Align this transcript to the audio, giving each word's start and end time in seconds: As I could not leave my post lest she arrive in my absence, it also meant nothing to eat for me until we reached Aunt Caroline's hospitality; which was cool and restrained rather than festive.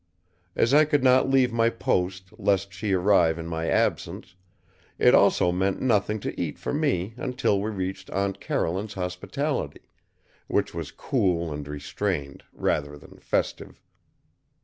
As 0.55 0.73
I 0.73 0.83
could 0.83 1.03
not 1.03 1.29
leave 1.29 1.53
my 1.53 1.69
post 1.69 2.33
lest 2.39 2.73
she 2.73 2.91
arrive 2.91 3.37
in 3.37 3.45
my 3.45 3.67
absence, 3.67 4.33
it 4.97 5.13
also 5.13 5.51
meant 5.51 5.79
nothing 5.79 6.19
to 6.21 6.41
eat 6.41 6.57
for 6.57 6.73
me 6.73 7.13
until 7.17 7.61
we 7.61 7.69
reached 7.69 8.09
Aunt 8.09 8.39
Caroline's 8.39 8.95
hospitality; 8.95 9.81
which 10.47 10.73
was 10.73 10.89
cool 10.89 11.53
and 11.53 11.67
restrained 11.67 12.43
rather 12.51 12.97
than 12.97 13.19
festive. 13.19 13.79